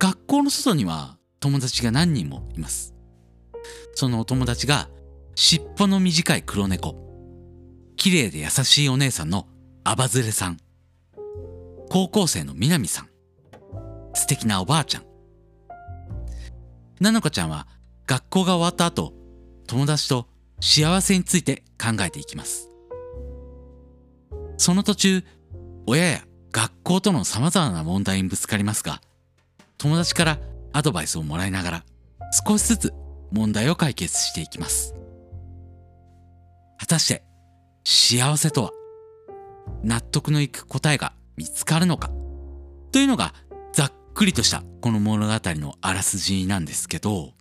[0.00, 2.92] 学校の外には友達が何人もいます。
[3.94, 4.88] そのお友達が
[5.36, 6.96] 尻尾の短い黒猫
[7.96, 9.46] 綺麗で優しいお姉さんの
[9.84, 10.56] アバズレさん
[11.88, 13.08] 高校生の南さん
[14.14, 15.04] 素敵なおばあちゃん。
[17.00, 17.68] なのかちゃんは
[18.08, 19.14] 学校が終わった後
[19.68, 20.26] 友達と
[20.60, 22.70] 幸せについて考えていきます。
[24.56, 25.24] その途中
[25.86, 26.20] 親や
[26.52, 29.00] 学校との様々な問題にぶつかりますが
[29.78, 30.38] 友達から
[30.72, 31.84] アドバイスをもらいながら
[32.46, 32.94] 少しずつ
[33.32, 34.94] 問題を解決していきます。
[36.78, 37.22] 果たして
[37.84, 38.72] 幸せとは
[39.82, 42.10] 納得のいく答えが見つかるのか
[42.92, 43.34] というのが
[43.72, 47.32] ざっくりとしたこの物語のあらすじなんですけど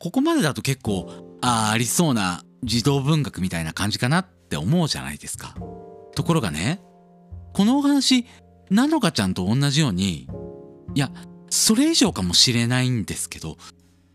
[0.00, 5.54] ここまでだと結構あありそうな児童文学みたいな感じかなって思うじゃないですか
[6.14, 6.80] ところがね
[7.52, 8.24] このお話
[8.70, 10.26] なのかちゃんと同じように
[10.94, 11.10] いや
[11.50, 13.58] それ以上かもしれないんですけど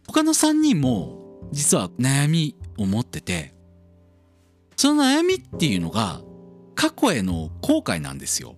[0.07, 3.53] 他の3人も実は悩みを持ってて
[4.75, 6.21] その悩みっていうのが
[6.73, 8.55] 過去への後悔なんですよ。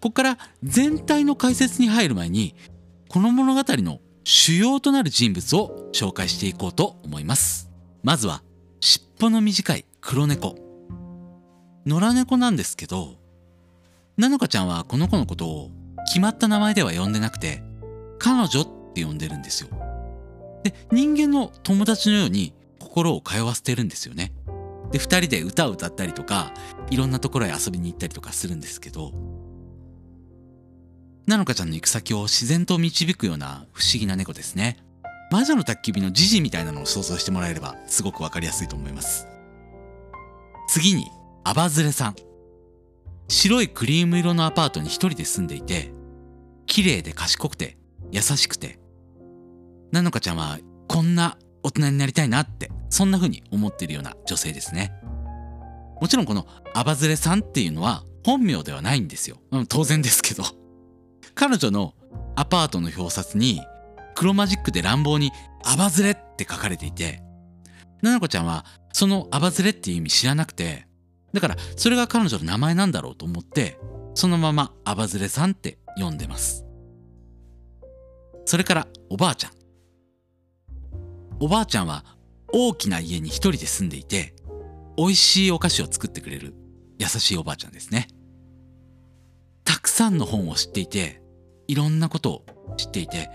[0.00, 2.54] ここから全体の解説に入る前に
[3.08, 7.65] この物語の主要となる人物を紹介していこうと思います。
[8.06, 8.40] まずは
[8.80, 10.54] 尻尾の短い黒猫。
[11.86, 13.16] 野良猫なんですけど
[14.16, 15.70] なのかちゃんはこの子のことを
[16.06, 17.64] 決まった名前では呼んでなくて
[18.20, 19.70] 彼女って呼んでるんですよ。
[20.62, 24.32] で人間の友達のように心を通わせてるんですよね。
[24.92, 26.54] で2人で歌を歌ったりとか
[26.90, 29.10] いろんなところへ遊びに行ったりとかするんですけど
[31.26, 34.85] なのかちゃんの行く先を自然と導くような不思議な猫ですね
[35.30, 39.26] 魔女の宅急便のジジみたいなのを想像してもらえればすごくわかりやすいと思います。
[40.68, 41.06] 次に
[41.44, 42.16] アバズレさん。
[43.28, 45.90] 白いクリーム色のアパートに一人で住んでいて
[46.66, 47.76] 綺麗で賢くて
[48.12, 48.78] 優しくて。
[49.92, 50.58] なのかちゃんは
[50.88, 54.92] こんな大人になりたいなってそんな風に思っているような女性ですね。
[56.00, 60.44] もちろんこのアバズレさんっていうのは本名ではないんですよ、当然ですけど。
[61.34, 61.94] 彼女の
[62.34, 63.62] アパートの表札に
[64.16, 65.30] 黒マジックで乱暴に
[65.64, 67.22] アバズレって書かれていて
[68.02, 70.86] ななこちゃんはそのアバズレっていう意味知らなくて
[71.32, 73.78] だからそれが彼女の名前なんだろうと思って
[74.14, 76.64] そのままアバズレさんって呼んでます。
[78.46, 79.50] それからおばあちゃん。
[81.40, 82.04] おばあちゃんは
[82.50, 84.34] 大きな家に一人で住んでいて
[84.96, 86.54] 美味しいお菓子を作ってくれる
[86.98, 88.08] 優しいおばあちゃんですね。
[89.64, 91.20] たくさんの本を知っていて
[91.68, 92.46] いろんなことを
[92.78, 93.28] 知っていて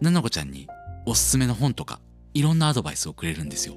[0.00, 0.68] ななこちゃんに
[1.06, 2.00] おすすめの本とか
[2.34, 3.74] いろんなアドバイスをくれるんですよ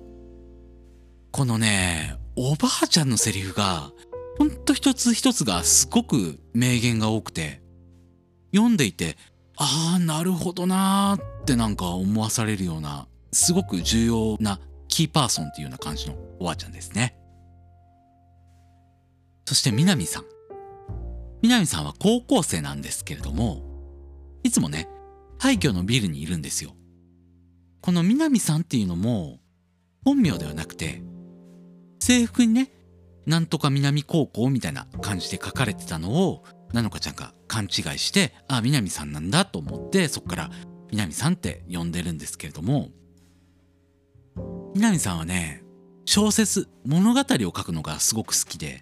[1.32, 3.92] このねおばあちゃんのセリフが
[4.38, 7.62] ほんと一つ一つがすごく名言が多くて
[8.54, 9.18] 読んでいて
[9.58, 17.18] ああなるほどなーってなんか思わされるようなすごく重要なキーパーソンっていうような感じのおばあちゃんですね。
[19.46, 20.26] そして南さん。
[21.42, 23.64] 南さんは高校生なんですけれども、
[24.44, 24.88] いつもね、
[25.44, 26.72] 廃墟のビルにいるんですよ。
[27.82, 29.42] この南さんっていうのも、
[30.06, 31.02] 本名ではなくて、
[32.00, 32.72] 制服にね、
[33.26, 40.50] なんとか南高校みたいな感じで書かれてたのを、なのかちゃんが勘違いして、あ、南さんなんだと思って、そっから
[40.92, 42.92] 南さんって呼んでるんですけれども、
[44.76, 45.64] 南さんはね
[46.06, 48.82] 小説物語を書くのがすごく好きで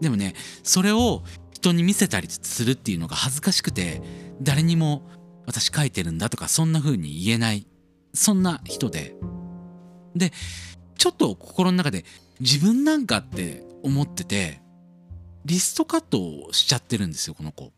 [0.00, 4.00] でもねそれを人に見せたりするっていうのが恥ずかしくて
[4.40, 5.02] 誰にも
[5.48, 7.66] 私書いてるんだとかそんな風に言えない。
[8.12, 9.16] そんな人で。
[10.14, 10.30] で
[10.98, 12.04] ちょっと心の中で
[12.40, 14.60] 自分なんかって思ってて
[15.46, 17.72] リストカットをしちゃってるんですよこの子。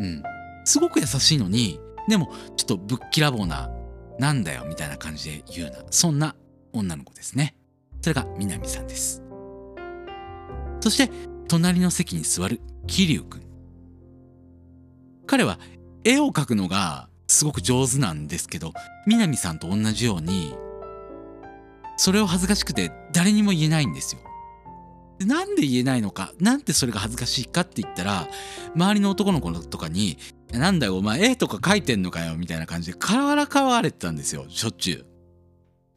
[0.00, 0.22] うん。
[0.64, 1.78] すごく優しいのに
[2.08, 3.70] でもちょっとぶっきらぼうな
[4.18, 5.84] なんだよみたいな感じで言うな。
[5.90, 6.34] そんな
[6.72, 7.54] 女の子ですね。
[8.00, 9.22] それが南さんです。
[10.80, 11.12] そして
[11.46, 13.42] 隣の席に座る桐生くん。
[15.28, 15.60] 彼は
[16.08, 18.72] 絵を描くのがすごく上手なんですけど
[19.06, 20.56] 南さんと同じように
[21.98, 24.22] それを恥ずかしくて誰にも言えないんですよ
[25.26, 28.26] なんで言えないのかなんでそれが恥ずかしいかって言ったら
[28.74, 30.16] 周りの男の子とかに
[30.50, 35.06] 「なんだよお前絵とか描いてんのかよ」みたいな感じでからかわれてたんですよしょっちゅう。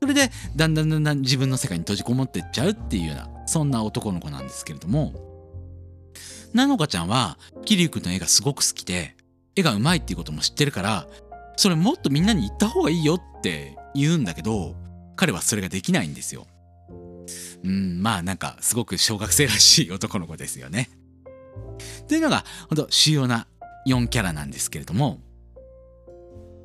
[0.01, 5.13] それでだんだんだんだん自分の世界に閉じこもってっちゃうっていうようなそんな男の子なんですけれども
[6.53, 9.15] なのかちゃんは桐生くんの絵がすごく好きで
[9.55, 11.07] 絵がうまいっていうことも知ってるから
[11.57, 14.75] それもっとみんなに言った方がいいよって言うんだけど
[15.15, 16.47] 彼はそれができないんですよ。
[17.63, 20.89] うんまあなんかすごく小学生らしい男の子ですよね。
[22.07, 23.47] というのが本当主要な
[23.87, 25.19] 4キャラなんですけれども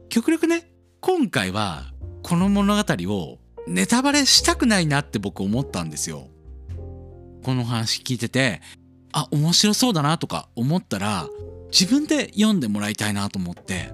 [0.08, 0.70] 極力ね
[1.00, 6.28] 今回はこの物語をネタバレしたくないなって僕思ったんですよ。
[7.44, 8.60] この話聞いてて
[9.12, 11.28] あ面白そうだなとか思ったら
[11.70, 13.92] 自分で読んでもらいたいなと思って。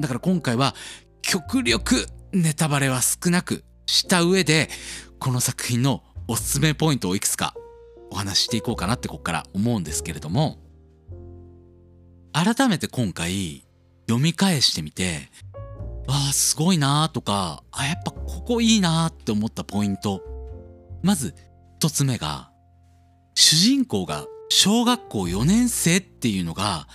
[0.00, 0.74] だから今回は
[1.22, 4.68] 極力ネタバレは少なくした上で
[5.18, 7.54] この作品のおすすめポイントをいくつか
[8.10, 10.58] お話ししていこうかなってこっから思うんですけれども。
[12.32, 13.64] 改めて今回
[14.06, 15.28] 読み返してみて
[16.06, 20.22] わあすごいなーとかあやっぱここいいなーって思ったポイント。
[21.02, 21.34] まず
[21.78, 22.50] 一つ目が
[23.34, 26.86] 主人公が小学校4年生っていうのが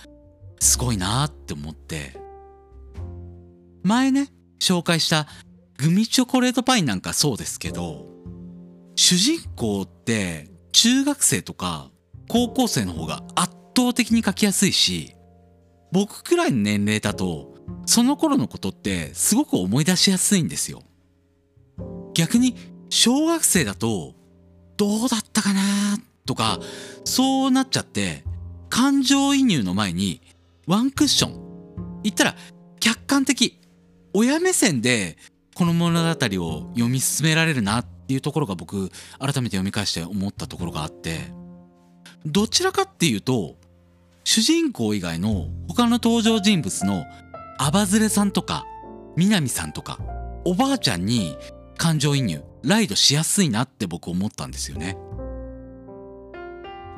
[0.60, 2.26] すごいなって思って。
[3.86, 5.28] 前ね紹介した
[5.78, 8.06] グミチョコレートパインなんかそうですけど
[8.96, 11.90] 主人公って中学生とか
[12.28, 15.14] 高校生の方が圧倒的に書きやすいし
[15.92, 20.82] 僕くらいの年齢だとその頃のことってすごく思い出しやすいんですよ。
[22.14, 22.56] 逆に
[22.88, 24.14] 小学生だと
[24.76, 25.60] どうだったかな
[26.24, 26.58] とか
[27.04, 28.24] そうなっちゃって
[28.68, 30.20] 感情移入の前に
[30.66, 32.00] ワンクッション。
[32.02, 32.36] 言ったら
[32.80, 33.60] 客観的
[34.12, 35.16] 親目線で
[35.54, 41.32] この物語を読み進められるなっていうところが僕改めて読み返して思ったところがあって。
[42.24, 43.56] どちらかっていうと
[44.24, 47.04] 主人公以外の他の登場人物の
[47.58, 48.64] アバズレさんとか
[49.16, 50.00] 南さんとか
[50.44, 51.36] おばあちゃんに
[51.76, 54.96] 感情移入ライドしやすいなって僕思ったんですよね。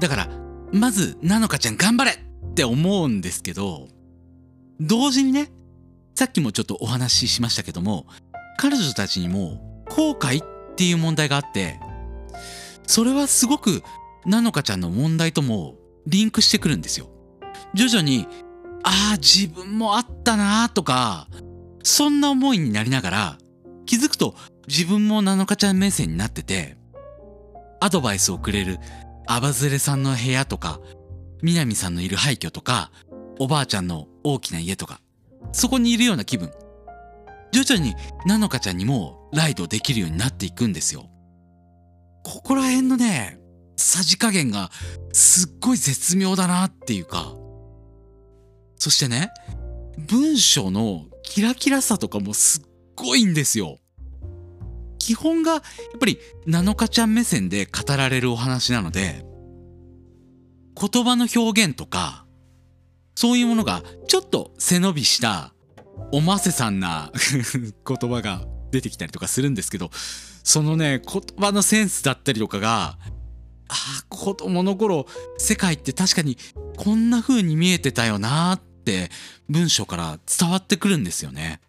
[0.00, 0.28] だから
[0.72, 2.27] まずなのかちゃん頑張れ
[2.58, 3.86] って思うんですけど
[4.80, 5.48] 同時にね
[6.16, 8.06] さっきもちょっとお話ししましたけども
[8.56, 11.78] 彼女たちにも後悔っていう問題があって
[12.84, 13.84] それはすごく
[14.26, 17.08] なのかちゃんの問題ともリンクしてくるんですよ。
[17.74, 18.26] 徐々に
[18.82, 21.28] ああ自分もあったなとか
[21.84, 23.38] そんな思いになりながら
[23.86, 24.34] 気づくと
[24.66, 26.76] 自分もなのかちゃん目線になってて
[27.80, 28.78] アドバイスをくれる
[29.28, 30.80] アバズレさんの部屋とか
[31.42, 32.90] 南さんのいる廃墟とか
[33.38, 35.00] おばあちゃんの大きな家とか
[35.52, 36.50] そこにいるような気分。
[37.52, 37.94] 徐々に
[38.26, 41.08] なのかちゃんにもライドできるようになっていくんですよ。
[42.24, 43.40] ここら辺のね
[43.76, 44.70] さじ加減が
[45.12, 47.34] すっごい絶妙だなっていうか。
[48.76, 49.30] そしてね
[49.96, 52.62] 文章のキラキラさとかもすっ
[52.94, 53.78] ごいんですよ。
[54.98, 55.62] 基本がやっ
[55.98, 59.24] ぱりなのかちゃん目線で語られるお話なので
[60.80, 62.24] 言葉の表現とか
[63.14, 65.52] そういうものがちょっと背伸びした
[66.12, 67.10] おませさんな
[67.86, 69.90] 言葉が出てきたりとかするんですけど
[70.44, 72.98] そのね言葉のセンスだったりとかが
[73.68, 76.38] あ子供の頃世界って確かに
[76.76, 79.10] こんな風に見えてたよなって
[79.48, 81.60] 文章から伝わってくるんですよね。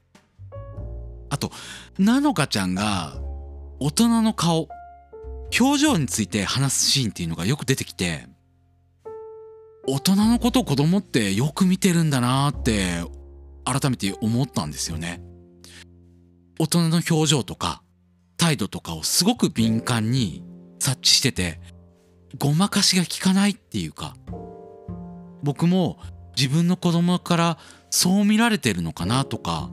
[1.29, 1.51] あと
[1.97, 3.19] なのかちゃんが
[3.79, 4.69] 大人の顔
[5.59, 8.27] 表情について話すシーンっていうのがよく出てきて
[9.87, 13.03] 大人のこと子供ってよく見てるんだなって
[13.63, 15.21] 改めて思ったんですよね。
[16.59, 17.81] 大人の表情とか
[18.37, 20.43] 態度とかをすごく敏感に
[20.79, 21.59] 察知してて
[22.37, 24.15] ごまかしが効かないっていうか
[25.41, 25.99] 僕も
[26.35, 27.57] 自分の子供から
[27.89, 29.69] そう見られてるのかなとか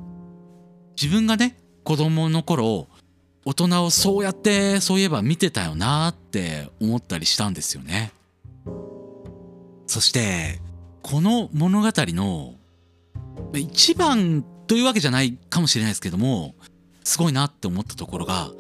[1.01, 2.87] 自分がね子供の頃
[3.45, 8.13] 大人をそうやってそういえば見てたよなって思ったりしたんですよね。
[9.87, 10.61] そして
[11.03, 12.55] この物語の
[13.55, 16.55] 一番というわけじゃないかもしれないですけども
[17.05, 18.51] すごいなって思ったところが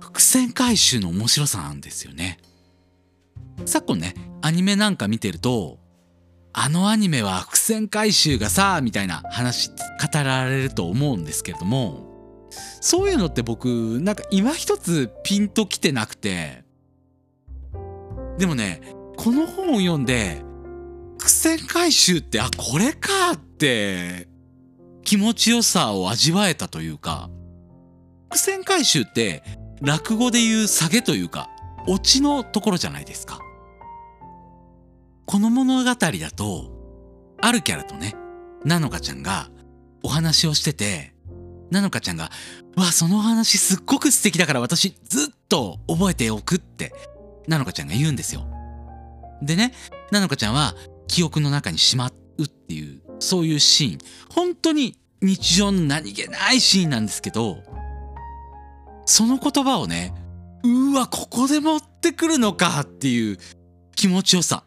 [0.00, 2.38] 伏線回収の面白さなんですよね。
[3.64, 5.78] 昨今ねアニメなんか見てると
[6.52, 9.74] あのアニメは伏線回収がさみたいな話語
[10.12, 12.48] られると思うんですけれども
[12.80, 16.64] そういうのって僕なんか今一つピンときてなくて。
[18.38, 18.82] でもね
[19.16, 20.42] この本を読んで
[21.26, 24.28] 伏線回収ってあこれかって
[25.02, 27.30] 気持ちよさを味わえたというか
[28.30, 29.42] 伏線回収って
[29.82, 31.50] 落語でいう下げというか
[31.88, 33.40] オチのところじゃないですか
[35.24, 35.96] この物語だ
[36.30, 36.70] と
[37.42, 38.14] あるキャラとね
[38.64, 39.50] なのかちゃんが
[40.04, 41.12] お話をしてて
[41.72, 42.30] なのかちゃんが
[42.78, 46.94] 「わその話すっごく素敵だから私ずっと覚えておく」って
[47.48, 48.46] なのかちゃんが言うんですよ。
[49.42, 49.72] でね
[50.12, 50.76] なのかちゃんは
[51.08, 53.98] 記憶の中にしまうっていうそういうシーン。
[54.28, 57.62] 本当に日常の何気ないシーンなんですけど
[59.06, 60.12] その言葉をね
[60.62, 63.38] うわここで持ってくるのかっていう
[63.94, 64.64] 気持ちよさ。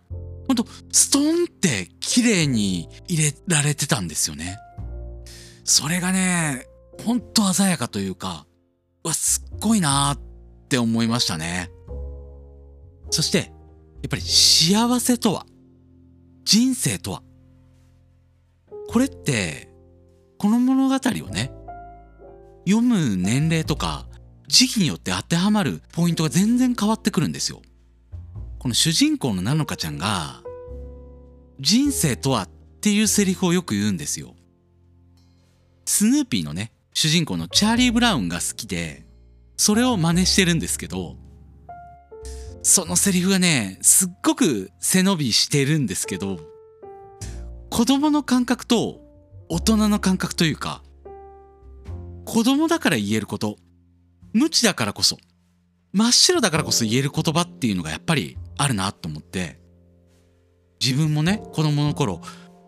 [0.47, 4.57] ほんとストンって綺麗に入れられてたんですよね。
[5.63, 6.65] それがね
[7.05, 8.47] ほんと鮮やかというか
[9.03, 10.21] うわすっごいなーっ
[10.67, 11.69] て思いましたね。
[13.11, 15.45] そしてやっぱり幸せとは？
[16.51, 17.21] 人生とは？
[18.87, 19.69] これって
[20.39, 21.51] この物語をね
[22.67, 24.07] 読む年齢とか
[24.47, 27.61] 時期によって当てはまるポイントが全然変わってくるんですよ。
[28.57, 30.41] この主人公のなのかちゃんが
[31.59, 32.49] 人生とはっ
[32.81, 34.33] ていうセリフをよく言うんですよ。
[35.85, 39.05] スヌーピーのね主人公のチャーリー・ブラウンが好きで
[39.55, 41.15] それを真似してるんですけど
[42.61, 46.39] そのセリフがねすっごく背伸びしてるんですけど
[47.69, 48.99] 子供の感覚と
[49.47, 50.83] 大人の感覚というか
[52.25, 53.57] 子供だから言えること
[54.33, 55.17] 無知だからこそ
[55.93, 59.59] 真っ白だからこそ言える言葉っていうのがやっぱりあるなと思って
[60.79, 62.21] 自分もね子供の頃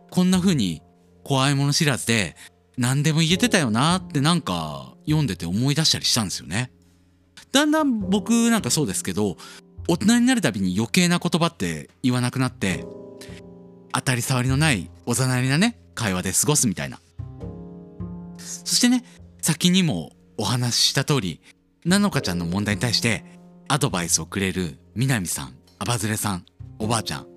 [0.10, 0.82] こんな風に
[1.24, 2.36] 怖いもの知らずで
[2.78, 6.72] 何でも言えてたよなってなんか読んでて思い出したりしたんですよね。
[7.52, 9.36] だんだん僕なんかそうですけど
[9.92, 12.86] 大人になるたびに余計な言葉って言わなくなって
[13.92, 17.02] 当たり障りのないおざなりなね会話で過ごすみたいな。
[18.38, 19.04] そしてね
[19.42, 21.42] 先にもお話しした通り
[21.84, 23.26] なのかちゃんの問題に対して
[23.68, 26.46] アドバイスをくれる南さんあばずれさん
[26.80, 27.28] おばあちゃん。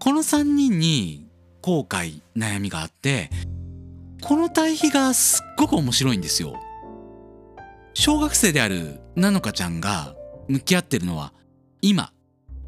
[0.00, 1.28] この3人に
[1.60, 3.28] 後悔悩みがあって
[4.22, 6.54] この対比がすっごく面白いんですよ。
[7.92, 10.14] 小学生であるなのかちゃんが
[10.48, 11.34] 向き合ってるのは
[11.82, 12.12] 今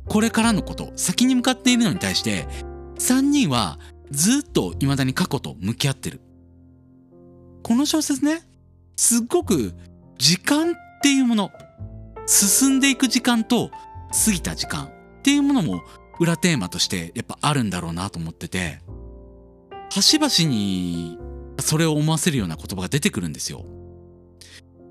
[0.07, 2.47] これからのこと先に向かっているのに対して
[2.99, 3.79] 3人は
[4.11, 6.21] ずっと未だに過去と向き合ってる。
[7.63, 8.43] この小説ね
[8.97, 9.75] すっごく
[10.19, 11.53] 時間っていうもの
[12.27, 13.71] 進んでいく時間と
[14.27, 14.91] 過ぎた時間っ
[15.23, 15.83] ていうものも
[16.19, 18.81] 裏テーマとしてやっぱあるんだろうなと思ってて
[19.93, 21.19] 端々に
[21.61, 23.65] それを思わせるような言葉が出てくるんですよ。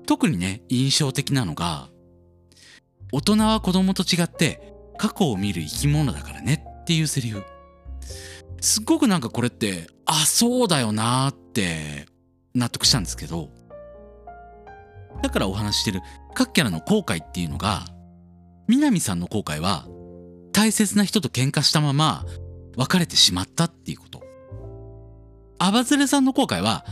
[0.06, 1.89] 特にね印象的なのが
[3.12, 7.42] 大人は子供と違って過去を見る生き物だからねっていうセリフ。
[8.60, 12.06] すっごくなんかこれってあそうだよなーって
[12.54, 13.48] 納得したんですけど。
[15.22, 16.00] だからお話ししてる
[16.34, 17.84] 各キャラの後悔っていうのが
[18.68, 19.86] 南さんの後悔は
[20.52, 22.24] 大切な人と喧嘩したまま
[22.76, 24.22] 別れてしまったっていうこと。
[25.58, 26.84] アバズレさんの後悔は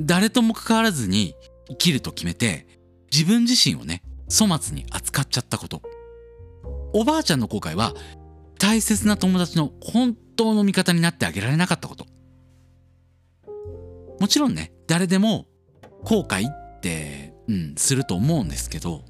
[0.00, 1.34] 誰とも関わらずに
[1.68, 2.66] 生きると決めて
[3.12, 5.82] 自分自身をね粗末に扱っちゃったこと
[6.92, 7.94] おばあちゃんの後悔は
[8.58, 12.06] 大切な友達の本当の味方になってあげられなかったこと
[14.18, 15.46] もちろんね誰でも
[16.04, 19.04] 後悔ってうんすると思うんですけど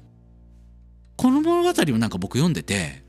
[1.15, 3.03] この物語をなんか僕読んでて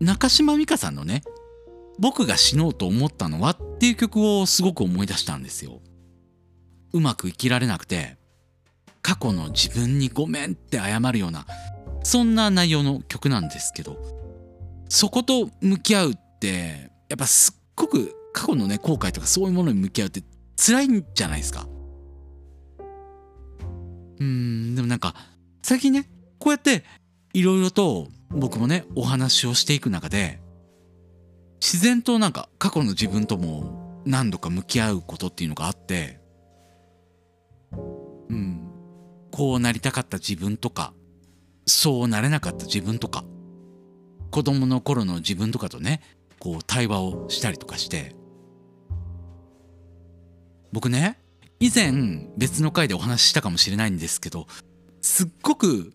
[0.00, 1.22] 中島美嘉さんのね
[1.98, 5.80] 「僕が死のうと思ったのは」っていう曲をすごく思い出したんですよ。
[6.92, 8.18] うまく生きられなくて
[9.06, 11.44] 過去の自分にごめんって謝るような
[12.02, 13.98] そんな内容の曲なんですけど
[14.88, 20.22] そこと向き合うってやっぱすっごく過去のね後悔とかそういうものに向き合うって
[20.56, 21.68] 辛いんじゃないですか？
[24.20, 25.14] うんでもなんか
[25.62, 26.82] 最近ねこうやって
[27.34, 30.40] いろいろと僕もねお話をしていく中で
[31.60, 36.20] 自然となんか過去の自分とも何度か向き合うことっていうのがあって
[38.30, 38.63] うん。
[39.34, 40.94] こうなりたかった自分とか
[41.66, 43.24] そうなれなかった自分とか
[44.30, 46.02] 子供の頃の自分とかとね
[46.38, 48.14] こう対話をしたりとかして
[50.70, 51.18] 僕ね
[51.58, 54.46] 以前別の回でお話ししたかもしれないんですけど
[55.02, 55.92] すっごく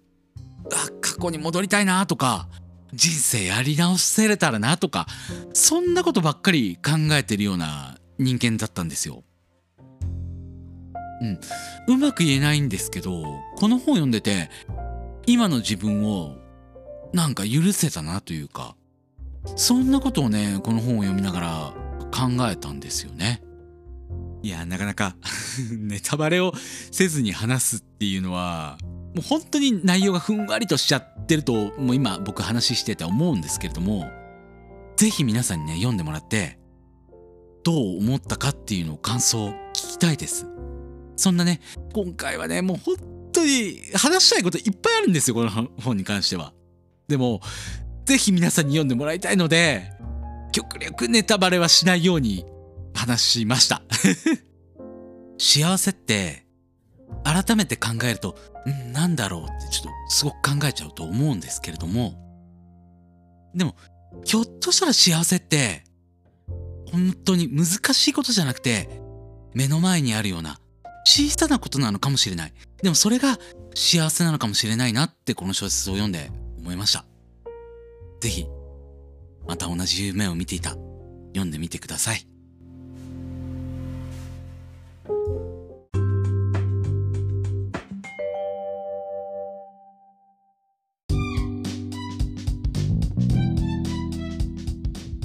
[0.73, 2.49] あ過去に戻りたいなとか
[2.91, 5.07] 人生やり直せれたらなとか
[5.53, 9.23] そんなことばっかり考えてるような人間だったんですよ。
[11.21, 11.39] うん。
[11.87, 12.69] うまく言えないん。
[12.69, 13.23] ですけど
[13.57, 14.11] この本読ん。
[14.11, 14.49] でて
[15.25, 16.35] 今の自分を
[17.13, 17.35] なん。
[17.35, 18.75] か許せたなというか
[19.55, 19.91] そん。
[19.91, 21.73] なことをねこの本を読みながら
[22.11, 22.79] 考えたん。
[22.79, 23.41] ですよね。
[24.41, 25.15] いやなかなか
[25.77, 26.53] ネタバレを
[26.91, 28.77] せずに話すっていうのは
[29.13, 30.45] もう本当に内容がふん。
[30.45, 33.41] わりとしちゃってるともう今僕話してて思うん。
[33.41, 34.09] ですけれども
[34.95, 35.59] 是非皆さん。
[35.59, 35.97] にね読ん。
[35.97, 36.57] でもらって
[37.63, 40.47] どう思ったかっていうのを感想を聞きたいです
[41.19, 41.59] そんなね
[41.93, 42.95] 今回はねもう本
[43.33, 46.53] 当に話したいこといっぱいあるんですよこの本に関しては。
[47.07, 47.41] でも
[48.05, 49.91] 是非皆さんに読んでもらいたいので
[50.51, 52.45] 極力ネタバレはしないように
[52.93, 53.81] 話しました。
[55.37, 56.45] 幸せって
[57.23, 58.35] 改めて考えると、
[58.67, 62.13] んなんだろうってちょっとすごく考えちゃうと思うんですけれども。
[63.55, 63.75] でも
[64.25, 65.83] ひょっとしたら幸せって
[66.91, 69.01] 本当に難しいことじゃなくて
[69.53, 70.59] 目の前にあるような
[71.05, 72.53] 小さなことなのかもしれない。
[72.81, 73.37] でもそれが
[73.75, 77.05] 幸せなのかもしれないなってこの小説を読んで思いました。
[78.21, 78.47] 是非
[79.47, 80.75] また同じ夢を見ていた。
[81.29, 82.25] 読んでみてください。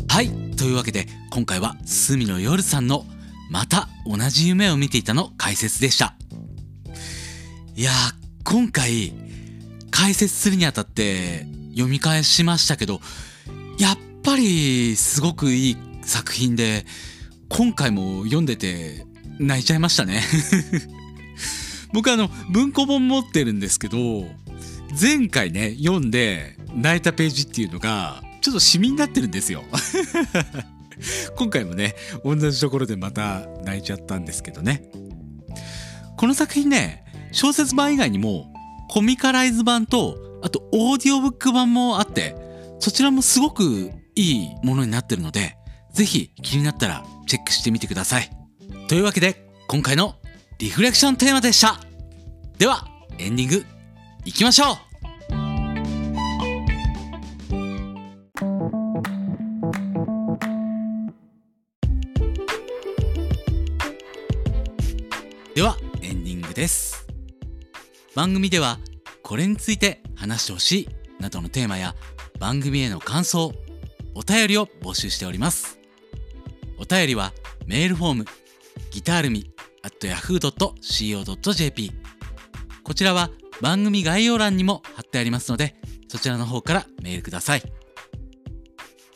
[0.09, 0.31] はい。
[0.57, 3.05] というわけで今回は隅野夜さんの
[3.51, 6.17] 「また同じ夢を見ていた」の解説でした。
[7.77, 7.91] いや
[8.45, 9.13] 今回
[9.91, 13.01] 解説するにあたって読み返しましたけど
[13.79, 16.87] やっぱりすごくいい作品で
[17.49, 19.05] 今回も読んでて
[19.39, 20.23] 泣いちゃいましたね。
[21.93, 24.29] 僕あの文庫本持ってるんですけど
[25.01, 29.65] 前回ね読んで泣いたページっていうのがちょっとシミになってるんですよ。
[31.37, 34.83] 今回もね同じところでまた泣いちゃったんですけどね。
[36.17, 38.53] この作品ね小説版以外にも
[38.89, 42.37] コミカライズ版とあとオーディオブック版もあって
[42.79, 45.57] そちらもすごくいいものになってるので
[45.93, 48.31] 是非気になったらチェックしてみてください。
[48.89, 50.17] というわけで今回の
[50.59, 51.81] リフレクションテーマでした。
[52.59, 52.87] では
[53.19, 53.65] エンディング
[54.25, 54.94] いきましょう。
[66.55, 67.07] です。
[68.15, 68.79] 番組では
[69.23, 70.89] これについて話してほしい
[71.21, 71.95] などのテーマや
[72.39, 73.53] 番組への感想
[74.15, 75.79] お便りを募集しております。
[76.79, 77.33] お便りは
[77.67, 78.25] メールフォーム
[78.91, 79.51] ギタールミ
[79.83, 81.93] at yahoo.co.jp
[82.83, 83.31] こちらは
[83.61, 85.75] 番組概要欄にも貼ってありますので
[86.09, 87.63] そちらの方からメールください。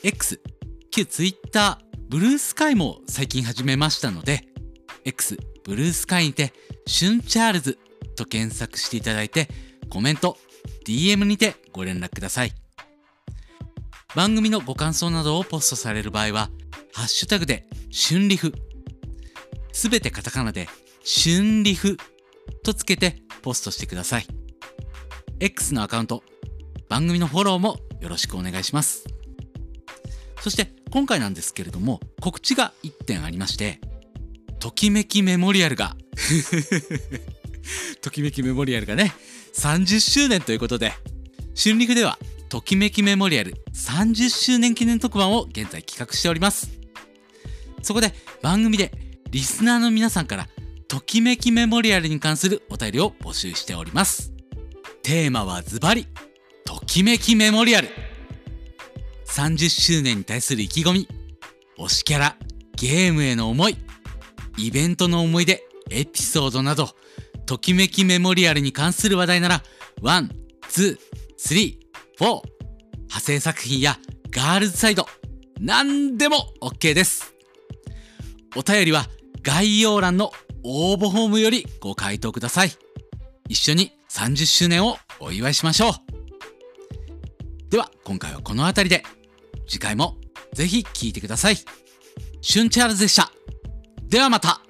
[0.03, 0.41] X
[0.91, 1.78] 旧 Twitter
[2.09, 4.45] ブルースカイも最近始めましたので
[5.05, 5.36] X
[5.68, 6.54] ブルースカイにて
[6.86, 7.78] シュンチャールズ
[8.16, 9.48] と検索していただいて
[9.90, 10.38] コメント
[10.86, 12.52] DM にてご連絡ください。
[14.16, 16.48] 番組のご感想などをポストされる場合は
[16.94, 18.54] ハッシュタグで春リフ。
[19.70, 20.68] すべてカタカナで
[21.04, 21.98] 春リフ
[22.64, 24.26] とつけてポストしてください。
[25.38, 26.24] X のアカウント
[26.88, 29.04] 番組のフォローもよろしくお願いします。
[30.40, 33.82] そして今回なんですけれども告知が1点ありまして
[34.59, 35.96] ときめきメモリアルが。
[38.00, 39.14] ときめきメモリアルがね
[39.54, 40.94] 30周年ということで
[41.54, 46.70] 春陸ではときめきメモリアル30周年記念特番を現在企画しております。
[47.82, 48.90] そこで番組で
[49.30, 50.48] リスナーの皆さんから
[50.88, 54.32] ときめきメモリアルに関するお便りを募集しております。
[55.02, 56.06] テーマはズバリ
[56.64, 57.88] ときめきメモリアル。
[59.26, 61.09] 30周年に対する意気込み
[61.78, 62.36] 推しキャラ
[62.76, 63.76] ゲームへの思い
[64.59, 66.90] イベントの思い出エピソードなど
[67.46, 69.62] ときめきメモリアルに関する話題なら
[70.02, 72.48] one、two、three、four
[73.02, 73.96] 派生作品や
[74.30, 75.06] ガールズサイド
[75.61, 77.34] 何でも OK です。
[78.56, 79.06] お便りは
[79.42, 80.30] 概要欄の
[80.62, 82.72] 応募フォームよりご回答ください。
[83.48, 85.92] 一緒に30周年をお祝いしましょう。
[87.70, 89.02] では今回はこの辺りで
[89.66, 90.16] 次回も
[90.52, 91.56] ぜひ聴いてください。
[92.40, 93.30] シュンチャールズでした。
[94.09, 94.67] ではまた。